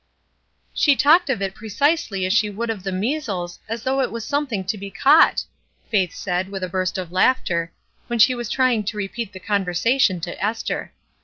"She 0.73 0.95
talked 0.95 1.29
of 1.29 1.43
it 1.43 1.53
precisely 1.53 2.25
as 2.25 2.33
she 2.33 2.49
would 2.49 2.71
of 2.71 2.81
the 2.81 2.91
measles, 2.91 3.59
as 3.69 3.83
though 3.83 4.01
it 4.01 4.11
was 4.11 4.25
something 4.25 4.63
to 4.63 4.75
be 4.75 4.89
caught 4.89 5.45
I" 5.85 5.89
Faith 5.91 6.15
said, 6.15 6.49
with 6.49 6.63
a 6.63 6.69
burst 6.69 6.97
of 6.97 7.11
laughter, 7.11 7.71
when 8.07 8.17
she 8.17 8.33
was 8.33 8.49
trying 8.49 8.83
to 8.85 8.97
repeat 8.97 9.31
the 9.31 9.39
conversation 9.39 10.19
to 10.21 10.43
Esther. 10.43 10.91